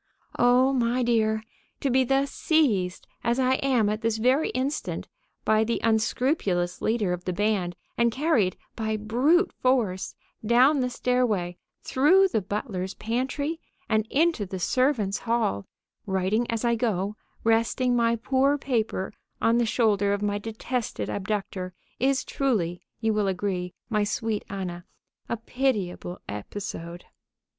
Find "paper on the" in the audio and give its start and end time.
18.57-19.67